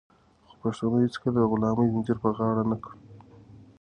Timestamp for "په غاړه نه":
2.23-2.77